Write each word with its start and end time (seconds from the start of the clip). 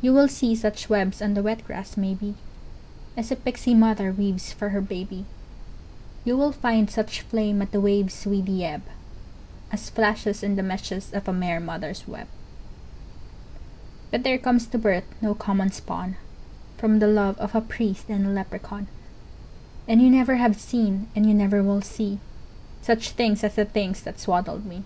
You 0.00 0.14
will 0.14 0.26
see 0.26 0.54
such 0.54 0.88
webs 0.88 1.20
on 1.20 1.34
the 1.34 1.42
wet 1.42 1.66
grass, 1.66 1.98
maybe, 1.98 2.34
As 3.14 3.30
a 3.30 3.36
pixie 3.36 3.74
mother 3.74 4.10
weaves 4.10 4.54
for 4.54 4.70
her 4.70 4.80
baby, 4.80 5.26
You 6.24 6.34
will 6.34 6.50
find 6.50 6.88
such 6.90 7.20
flame 7.20 7.60
at 7.60 7.72
the 7.72 7.80
wave's 7.82 8.24
weedy 8.24 8.64
ebb 8.64 8.80
As 9.70 9.90
flashes 9.90 10.42
in 10.42 10.56
the 10.56 10.62
meshes 10.62 11.12
of 11.12 11.28
a 11.28 11.32
mer 11.34 11.60
mother's 11.60 12.08
web, 12.08 12.26
But 14.10 14.22
there 14.22 14.38
comes 14.38 14.66
to 14.68 14.78
birth 14.78 15.04
no 15.20 15.34
common 15.34 15.72
spawn 15.72 16.16
From 16.78 16.98
the 16.98 17.06
love 17.06 17.36
of 17.36 17.54
a 17.54 17.60
priest 17.60 18.06
and 18.08 18.24
a 18.24 18.30
leprechaun, 18.30 18.86
And 19.86 20.00
you 20.00 20.08
never 20.08 20.36
have 20.36 20.58
seen 20.58 21.08
and 21.14 21.26
you 21.26 21.34
never 21.34 21.62
will 21.62 21.82
see 21.82 22.18
Such 22.80 23.10
things 23.10 23.44
as 23.44 23.56
the 23.56 23.66
things 23.66 24.00
that 24.04 24.18
swaddled 24.18 24.64
me! 24.64 24.84